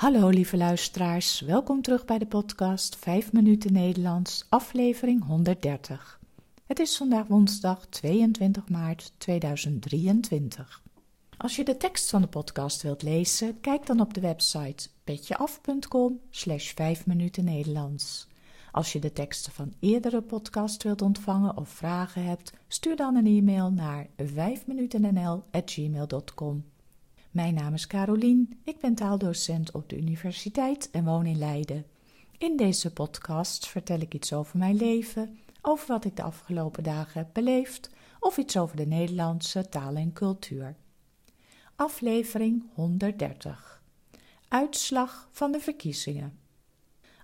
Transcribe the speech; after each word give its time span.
Hallo 0.00 0.28
lieve 0.28 0.56
luisteraars, 0.56 1.40
welkom 1.40 1.82
terug 1.82 2.04
bij 2.04 2.18
de 2.18 2.26
podcast 2.26 2.96
5 2.96 3.32
minuten 3.32 3.72
Nederlands, 3.72 4.46
aflevering 4.48 5.24
130. 5.24 6.20
Het 6.66 6.78
is 6.78 6.96
vandaag 6.96 7.26
woensdag 7.26 7.86
22 7.86 8.68
maart 8.68 9.12
2023. 9.18 10.82
Als 11.36 11.56
je 11.56 11.64
de 11.64 11.76
tekst 11.76 12.10
van 12.10 12.20
de 12.20 12.26
podcast 12.26 12.82
wilt 12.82 13.02
lezen, 13.02 13.60
kijk 13.60 13.86
dan 13.86 14.00
op 14.00 14.14
de 14.14 14.20
website 14.20 14.88
petjeaf.com 15.04 16.20
slash 16.30 16.72
5 16.72 17.06
minuten 17.06 17.44
Nederlands. 17.44 18.28
Als 18.72 18.92
je 18.92 18.98
de 18.98 19.12
teksten 19.12 19.52
van 19.52 19.72
eerdere 19.80 20.22
podcasts 20.22 20.84
wilt 20.84 21.02
ontvangen 21.02 21.56
of 21.56 21.68
vragen 21.68 22.24
hebt, 22.24 22.52
stuur 22.68 22.96
dan 22.96 23.16
een 23.16 23.26
e-mail 23.26 23.70
naar 23.70 24.06
5minutennl.gmail.com. 24.16 26.64
Mijn 27.30 27.54
naam 27.54 27.74
is 27.74 27.86
Carolien, 27.86 28.60
ik 28.64 28.80
ben 28.80 28.94
taaldocent 28.94 29.70
op 29.70 29.88
de 29.88 29.96
universiteit 29.96 30.90
en 30.90 31.04
woon 31.04 31.26
in 31.26 31.38
Leiden. 31.38 31.86
In 32.38 32.56
deze 32.56 32.92
podcast 32.92 33.66
vertel 33.66 34.00
ik 34.00 34.14
iets 34.14 34.32
over 34.32 34.58
mijn 34.58 34.76
leven, 34.76 35.38
over 35.62 35.86
wat 35.86 36.04
ik 36.04 36.16
de 36.16 36.22
afgelopen 36.22 36.82
dagen 36.82 37.20
heb 37.20 37.28
beleefd 37.32 37.90
of 38.20 38.36
iets 38.36 38.56
over 38.56 38.76
de 38.76 38.86
Nederlandse 38.86 39.68
taal 39.68 39.94
en 39.94 40.12
cultuur. 40.12 40.76
Aflevering 41.76 42.64
130 42.74 43.82
Uitslag 44.48 45.28
van 45.30 45.52
de 45.52 45.60
verkiezingen. 45.60 46.38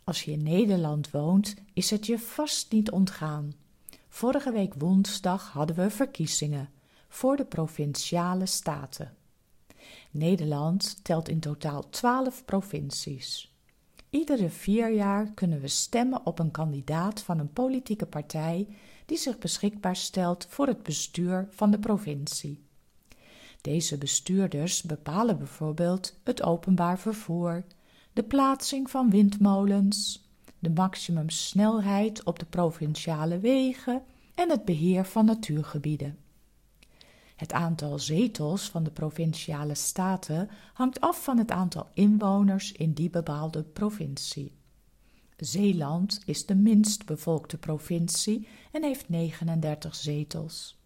Als 0.04 0.22
je 0.22 0.32
in 0.32 0.42
Nederland 0.42 1.10
woont, 1.10 1.54
is 1.72 1.90
het 1.90 2.06
je 2.06 2.18
vast 2.18 2.72
niet 2.72 2.90
ontgaan. 2.90 3.52
Vorige 4.08 4.52
week 4.52 4.74
woensdag 4.74 5.52
hadden 5.52 5.76
we 5.76 5.90
verkiezingen 5.90 6.70
voor 7.08 7.36
de 7.36 7.44
provinciale 7.44 8.46
staten. 8.46 9.16
Nederland 10.10 11.04
telt 11.04 11.28
in 11.28 11.40
totaal 11.40 11.88
twaalf 11.88 12.44
provincies. 12.44 13.54
Iedere 14.10 14.48
vier 14.48 14.92
jaar 14.92 15.32
kunnen 15.34 15.60
we 15.60 15.68
stemmen 15.68 16.26
op 16.26 16.38
een 16.38 16.50
kandidaat 16.50 17.20
van 17.22 17.38
een 17.38 17.52
politieke 17.52 18.06
partij 18.06 18.68
die 19.06 19.18
zich 19.18 19.38
beschikbaar 19.38 19.96
stelt 19.96 20.46
voor 20.48 20.66
het 20.66 20.82
bestuur 20.82 21.48
van 21.50 21.70
de 21.70 21.78
provincie. 21.78 22.64
Deze 23.60 23.98
bestuurders 23.98 24.82
bepalen 24.82 25.38
bijvoorbeeld 25.38 26.18
het 26.24 26.42
openbaar 26.42 26.98
vervoer, 26.98 27.64
de 28.12 28.22
plaatsing 28.22 28.90
van 28.90 29.10
windmolens, 29.10 30.28
de 30.58 30.70
maximumsnelheid 30.70 32.24
op 32.24 32.38
de 32.38 32.46
provinciale 32.46 33.38
wegen 33.38 34.02
en 34.34 34.50
het 34.50 34.64
beheer 34.64 35.04
van 35.04 35.24
natuurgebieden. 35.24 36.18
Het 37.36 37.52
aantal 37.52 37.98
zetels 37.98 38.68
van 38.68 38.84
de 38.84 38.90
provinciale 38.90 39.74
staten 39.74 40.50
hangt 40.72 41.00
af 41.00 41.24
van 41.24 41.38
het 41.38 41.50
aantal 41.50 41.88
inwoners 41.94 42.72
in 42.72 42.92
die 42.92 43.10
bepaalde 43.10 43.62
provincie. 43.62 44.52
Zeeland 45.36 46.20
is 46.24 46.46
de 46.46 46.54
minst 46.54 47.06
bevolkte 47.06 47.58
provincie 47.58 48.48
en 48.72 48.82
heeft 48.82 49.08
39 49.08 49.94
zetels. 49.94 50.78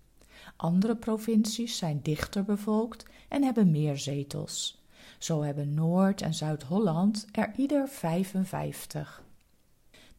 Andere 0.56 0.96
provincies 0.96 1.76
zijn 1.76 2.00
dichter 2.02 2.44
bevolkt 2.44 3.04
en 3.28 3.42
hebben 3.42 3.70
meer 3.70 3.98
zetels. 3.98 4.84
Zo 5.18 5.42
hebben 5.42 5.74
Noord- 5.74 6.22
en 6.22 6.34
Zuid-Holland 6.34 7.26
er 7.32 7.52
ieder 7.56 7.88
55. 7.88 9.22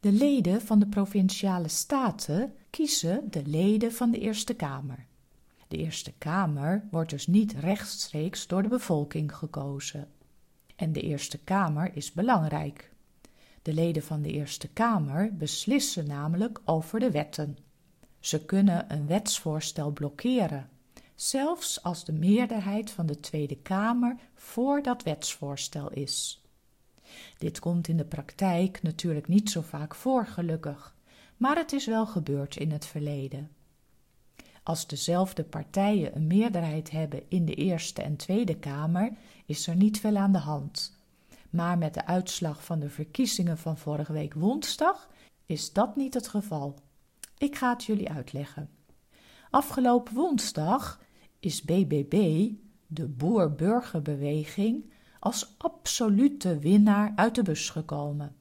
De 0.00 0.12
leden 0.12 0.60
van 0.62 0.78
de 0.78 0.86
provinciale 0.86 1.68
staten 1.68 2.52
kiezen 2.70 3.30
de 3.30 3.42
leden 3.46 3.92
van 3.92 4.10
de 4.10 4.18
Eerste 4.18 4.54
Kamer. 4.54 5.06
De 5.72 5.78
Eerste 5.78 6.12
Kamer 6.18 6.88
wordt 6.90 7.10
dus 7.10 7.26
niet 7.26 7.52
rechtstreeks 7.52 8.46
door 8.46 8.62
de 8.62 8.68
bevolking 8.68 9.36
gekozen. 9.36 10.08
En 10.76 10.92
de 10.92 11.00
Eerste 11.00 11.38
Kamer 11.38 11.96
is 11.96 12.12
belangrijk. 12.12 12.92
De 13.62 13.72
leden 13.72 14.02
van 14.02 14.22
de 14.22 14.32
Eerste 14.32 14.68
Kamer 14.68 15.36
beslissen 15.36 16.06
namelijk 16.06 16.60
over 16.64 17.00
de 17.00 17.10
wetten. 17.10 17.58
Ze 18.20 18.44
kunnen 18.44 18.92
een 18.92 19.06
wetsvoorstel 19.06 19.90
blokkeren, 19.90 20.68
zelfs 21.14 21.82
als 21.82 22.04
de 22.04 22.12
meerderheid 22.12 22.90
van 22.90 23.06
de 23.06 23.20
Tweede 23.20 23.56
Kamer 23.56 24.16
voor 24.34 24.82
dat 24.82 25.02
wetsvoorstel 25.02 25.90
is. 25.90 26.42
Dit 27.38 27.58
komt 27.58 27.88
in 27.88 27.96
de 27.96 28.04
praktijk 28.04 28.82
natuurlijk 28.82 29.28
niet 29.28 29.50
zo 29.50 29.60
vaak 29.60 29.94
voor, 29.94 30.26
gelukkig, 30.26 30.94
maar 31.36 31.56
het 31.56 31.72
is 31.72 31.86
wel 31.86 32.06
gebeurd 32.06 32.56
in 32.56 32.70
het 32.70 32.86
verleden. 32.86 33.50
Als 34.62 34.86
dezelfde 34.86 35.44
partijen 35.44 36.16
een 36.16 36.26
meerderheid 36.26 36.90
hebben 36.90 37.22
in 37.28 37.44
de 37.44 37.54
Eerste 37.54 38.02
en 38.02 38.16
Tweede 38.16 38.58
Kamer, 38.58 39.12
is 39.46 39.66
er 39.66 39.76
niet 39.76 40.00
veel 40.00 40.16
aan 40.16 40.32
de 40.32 40.38
hand. 40.38 41.00
Maar 41.50 41.78
met 41.78 41.94
de 41.94 42.06
uitslag 42.06 42.64
van 42.64 42.80
de 42.80 42.88
verkiezingen 42.88 43.58
van 43.58 43.78
vorige 43.78 44.12
week 44.12 44.34
woensdag 44.34 45.08
is 45.46 45.72
dat 45.72 45.96
niet 45.96 46.14
het 46.14 46.28
geval. 46.28 46.74
Ik 47.38 47.56
ga 47.56 47.72
het 47.72 47.84
jullie 47.84 48.10
uitleggen. 48.10 48.70
Afgelopen 49.50 50.14
woensdag 50.14 51.00
is 51.40 51.62
BBB, 51.62 52.48
de 52.86 53.08
Boer-Burgerbeweging, 53.08 54.90
als 55.18 55.54
absolute 55.58 56.58
winnaar 56.58 57.12
uit 57.16 57.34
de 57.34 57.42
bus 57.42 57.70
gekomen. 57.70 58.36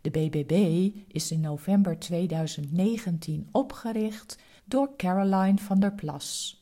De 0.00 0.10
BBB 0.10 0.90
is 1.08 1.30
in 1.30 1.40
november 1.40 1.98
2019 1.98 3.48
opgericht 3.52 4.38
door 4.68 4.96
Caroline 4.96 5.58
van 5.58 5.80
der 5.80 5.92
Plas. 5.92 6.60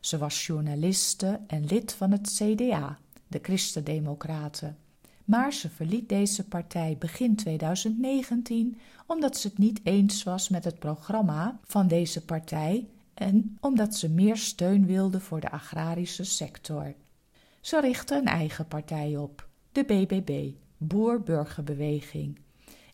Ze 0.00 0.18
was 0.18 0.46
journaliste 0.46 1.40
en 1.46 1.64
lid 1.64 1.92
van 1.92 2.10
het 2.10 2.40
CDA, 2.40 2.98
de 3.26 3.38
Christendemocraten. 3.42 4.76
Maar 5.24 5.52
ze 5.52 5.70
verliet 5.70 6.08
deze 6.08 6.44
partij 6.44 6.96
begin 6.98 7.36
2019 7.36 8.78
omdat 9.06 9.36
ze 9.36 9.48
het 9.48 9.58
niet 9.58 9.80
eens 9.82 10.22
was 10.22 10.48
met 10.48 10.64
het 10.64 10.78
programma 10.78 11.58
van 11.64 11.88
deze 11.88 12.24
partij 12.24 12.88
en 13.14 13.56
omdat 13.60 13.96
ze 13.96 14.10
meer 14.10 14.36
steun 14.36 14.86
wilde 14.86 15.20
voor 15.20 15.40
de 15.40 15.50
agrarische 15.50 16.24
sector. 16.24 16.94
Ze 17.60 17.80
richtte 17.80 18.14
een 18.14 18.26
eigen 18.26 18.68
partij 18.68 19.16
op, 19.16 19.48
de 19.72 19.84
BBB, 19.84 20.50
Boer-Burgerbeweging, 20.76 22.38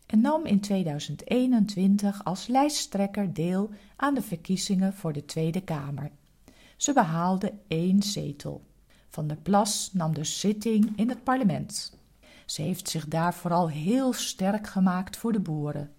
en 0.05 0.21
nam 0.21 0.45
in 0.45 0.59
2021 0.59 2.23
als 2.23 2.47
lijsttrekker 2.47 3.33
deel 3.33 3.69
aan 3.95 4.13
de 4.13 4.21
verkiezingen 4.21 4.93
voor 4.93 5.13
de 5.13 5.25
Tweede 5.25 5.61
Kamer. 5.61 6.11
Ze 6.77 6.93
behaalde 6.93 7.53
één 7.67 8.03
zetel. 8.03 8.61
Van 9.09 9.27
der 9.27 9.37
Plas 9.37 9.89
nam 9.93 10.13
de 10.13 10.23
zitting 10.23 10.93
in 10.95 11.09
het 11.09 11.23
parlement. 11.23 11.97
Ze 12.45 12.61
heeft 12.61 12.89
zich 12.89 13.07
daar 13.07 13.33
vooral 13.33 13.69
heel 13.69 14.13
sterk 14.13 14.67
gemaakt 14.67 15.17
voor 15.17 15.31
de 15.31 15.39
boeren. 15.39 15.91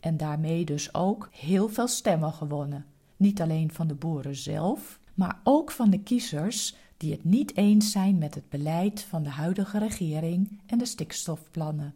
En 0.00 0.16
daarmee 0.16 0.64
dus 0.64 0.94
ook 0.94 1.28
heel 1.32 1.68
veel 1.68 1.88
stemmen 1.88 2.32
gewonnen. 2.32 2.86
Niet 3.16 3.40
alleen 3.40 3.72
van 3.72 3.86
de 3.86 3.94
boeren 3.94 4.36
zelf, 4.36 4.98
maar 5.14 5.40
ook 5.42 5.70
van 5.70 5.90
de 5.90 6.00
kiezers 6.00 6.74
die 6.96 7.12
het 7.12 7.24
niet 7.24 7.56
eens 7.56 7.90
zijn 7.90 8.18
met 8.18 8.34
het 8.34 8.48
beleid 8.48 9.02
van 9.02 9.22
de 9.22 9.30
huidige 9.30 9.78
regering 9.78 10.60
en 10.66 10.78
de 10.78 10.86
stikstofplannen. 10.86 11.94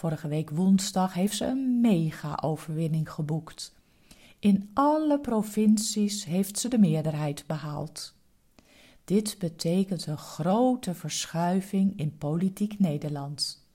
Vorige 0.00 0.28
week 0.28 0.50
woensdag 0.50 1.14
heeft 1.14 1.36
ze 1.36 1.44
een 1.44 1.80
mega-overwinning 1.80 3.12
geboekt. 3.12 3.74
In 4.38 4.70
alle 4.74 5.20
provincies 5.20 6.24
heeft 6.24 6.58
ze 6.58 6.68
de 6.68 6.78
meerderheid 6.78 7.44
behaald. 7.46 8.14
Dit 9.04 9.36
betekent 9.38 10.06
een 10.06 10.18
grote 10.18 10.94
verschuiving 10.94 11.98
in 11.98 12.18
politiek 12.18 12.78
Nederland. 12.78 13.66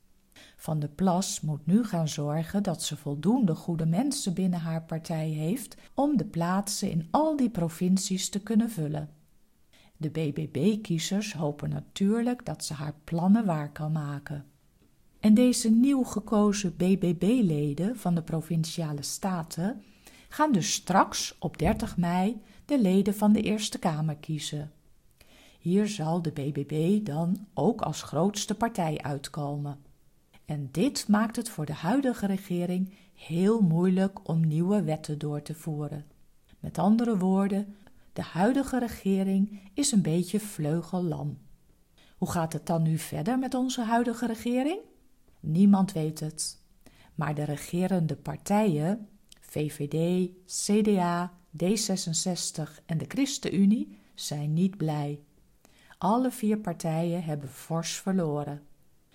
Van 0.57 0.79
der 0.79 0.89
Plas 0.89 1.41
moet 1.41 1.65
nu 1.65 1.83
gaan 1.83 2.07
zorgen 2.07 2.63
dat 2.63 2.83
ze 2.83 2.97
voldoende 2.97 3.55
goede 3.55 3.85
mensen 3.85 4.33
binnen 4.33 4.59
haar 4.59 4.83
partij 4.83 5.29
heeft 5.29 5.77
om 5.93 6.17
de 6.17 6.25
plaatsen 6.25 6.91
in 6.91 7.07
al 7.11 7.35
die 7.35 7.49
provincies 7.49 8.29
te 8.29 8.39
kunnen 8.39 8.69
vullen. 8.69 9.09
De 9.97 10.09
BBB-kiezers 10.09 11.33
hopen 11.33 11.69
natuurlijk 11.69 12.45
dat 12.45 12.65
ze 12.65 12.73
haar 12.73 12.95
plannen 13.03 13.45
waar 13.45 13.71
kan 13.71 13.91
maken. 13.91 14.45
En 15.25 15.33
deze 15.33 15.69
nieuw 15.71 16.03
gekozen 16.03 16.75
BBB-leden 16.75 17.97
van 17.97 18.15
de 18.15 18.21
provinciale 18.21 19.01
staten 19.01 19.83
gaan 20.29 20.51
dus 20.51 20.73
straks 20.73 21.35
op 21.39 21.57
30 21.57 21.97
mei 21.97 22.41
de 22.65 22.81
leden 22.81 23.15
van 23.15 23.31
de 23.31 23.41
Eerste 23.41 23.79
Kamer 23.79 24.15
kiezen. 24.15 24.71
Hier 25.59 25.87
zal 25.87 26.21
de 26.21 26.31
BBB 26.31 27.05
dan 27.05 27.47
ook 27.53 27.81
als 27.81 28.01
grootste 28.01 28.55
partij 28.55 28.99
uitkomen. 29.01 29.79
En 30.45 30.69
dit 30.71 31.07
maakt 31.07 31.35
het 31.35 31.49
voor 31.49 31.65
de 31.65 31.73
huidige 31.73 32.25
regering 32.25 32.93
heel 33.13 33.61
moeilijk 33.61 34.29
om 34.29 34.47
nieuwe 34.47 34.83
wetten 34.83 35.17
door 35.19 35.41
te 35.41 35.53
voeren. 35.53 36.05
Met 36.59 36.77
andere 36.77 37.17
woorden, 37.17 37.75
de 38.13 38.23
huidige 38.23 38.79
regering 38.79 39.61
is 39.73 39.91
een 39.91 40.01
beetje 40.01 40.39
vleugellam. 40.39 41.37
Hoe 42.17 42.31
gaat 42.31 42.53
het 42.53 42.65
dan 42.65 42.81
nu 42.81 42.97
verder 42.97 43.39
met 43.39 43.53
onze 43.53 43.81
huidige 43.81 44.25
regering? 44.25 44.79
Niemand 45.45 45.91
weet 45.91 46.19
het. 46.19 46.61
Maar 47.15 47.35
de 47.35 47.43
regerende 47.43 48.15
partijen, 48.15 49.09
VVD, 49.39 50.29
CDA, 50.45 51.33
D66 51.63 52.85
en 52.85 52.97
de 52.97 53.05
ChristenUnie, 53.07 53.99
zijn 54.13 54.53
niet 54.53 54.77
blij. 54.77 55.19
Alle 55.97 56.31
vier 56.31 56.57
partijen 56.57 57.23
hebben 57.23 57.49
fors 57.49 57.93
verloren. 57.93 58.63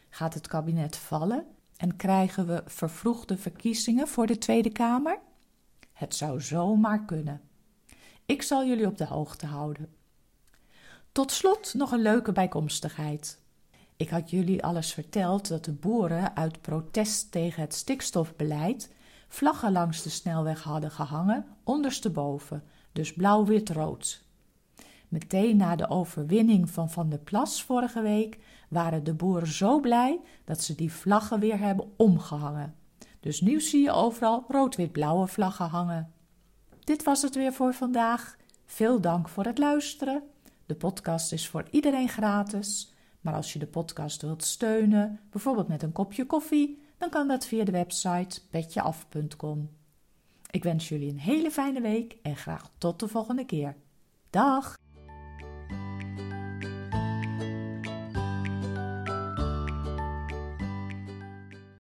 Gaat 0.08 0.34
het 0.34 0.46
kabinet 0.46 0.96
vallen 0.96 1.46
en 1.76 1.96
krijgen 1.96 2.46
we 2.46 2.62
vervroegde 2.66 3.36
verkiezingen 3.36 4.08
voor 4.08 4.26
de 4.26 4.38
Tweede 4.38 4.70
Kamer? 4.70 5.18
Het 5.92 6.14
zou 6.14 6.40
zomaar 6.40 7.04
kunnen. 7.04 7.40
Ik 8.26 8.42
zal 8.42 8.66
jullie 8.66 8.86
op 8.86 8.98
de 8.98 9.06
hoogte 9.06 9.46
houden. 9.46 9.94
Tot 11.12 11.32
slot 11.32 11.74
nog 11.74 11.92
een 11.92 12.02
leuke 12.02 12.32
bijkomstigheid. 12.32 13.39
Ik 14.00 14.10
had 14.10 14.30
jullie 14.30 14.64
alles 14.64 14.92
verteld 14.92 15.48
dat 15.48 15.64
de 15.64 15.72
boeren 15.72 16.36
uit 16.36 16.60
protest 16.60 17.32
tegen 17.32 17.62
het 17.62 17.74
stikstofbeleid 17.74 18.90
vlaggen 19.28 19.72
langs 19.72 20.02
de 20.02 20.08
snelweg 20.08 20.62
hadden 20.62 20.90
gehangen, 20.90 21.46
ondersteboven, 21.64 22.62
dus 22.92 23.12
blauw, 23.12 23.44
wit, 23.44 23.70
rood. 23.70 24.24
Meteen 25.08 25.56
na 25.56 25.76
de 25.76 25.88
overwinning 25.88 26.70
van 26.70 26.90
Van 26.90 27.08
der 27.08 27.18
Plas 27.18 27.62
vorige 27.62 28.02
week 28.02 28.38
waren 28.68 29.04
de 29.04 29.14
boeren 29.14 29.52
zo 29.52 29.80
blij 29.80 30.20
dat 30.44 30.62
ze 30.62 30.74
die 30.74 30.92
vlaggen 30.92 31.40
weer 31.40 31.58
hebben 31.58 31.90
omgehangen. 31.96 32.74
Dus 33.20 33.40
nu 33.40 33.60
zie 33.60 33.82
je 33.82 33.92
overal 33.92 34.44
rood-wit-blauwe 34.48 35.26
vlaggen 35.26 35.68
hangen. 35.68 36.12
Dit 36.84 37.02
was 37.02 37.22
het 37.22 37.34
weer 37.34 37.52
voor 37.52 37.74
vandaag. 37.74 38.36
Veel 38.66 39.00
dank 39.00 39.28
voor 39.28 39.44
het 39.44 39.58
luisteren. 39.58 40.22
De 40.66 40.74
podcast 40.74 41.32
is 41.32 41.48
voor 41.48 41.64
iedereen 41.70 42.08
gratis. 42.08 42.94
Maar 43.20 43.34
als 43.34 43.52
je 43.52 43.58
de 43.58 43.66
podcast 43.66 44.22
wilt 44.22 44.44
steunen, 44.44 45.20
bijvoorbeeld 45.30 45.68
met 45.68 45.82
een 45.82 45.92
kopje 45.92 46.26
koffie, 46.26 46.82
dan 46.98 47.10
kan 47.10 47.28
dat 47.28 47.46
via 47.46 47.64
de 47.64 47.72
website 47.72 48.40
petjeaf.com. 48.50 49.70
Ik 50.50 50.62
wens 50.62 50.88
jullie 50.88 51.10
een 51.10 51.18
hele 51.18 51.50
fijne 51.50 51.80
week 51.80 52.16
en 52.22 52.36
graag 52.36 52.70
tot 52.78 53.00
de 53.00 53.08
volgende 53.08 53.44
keer. 53.44 53.76
Dag! 54.30 54.78